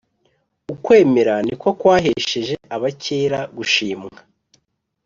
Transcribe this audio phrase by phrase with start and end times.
[0.73, 4.17] ukwemera niko kwahesheje abakera gushimwa